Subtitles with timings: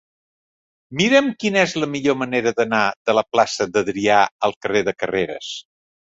[1.01, 5.55] Mira'm quina és la millor manera d'anar de la plaça d'Adrià al carrer de Carreras.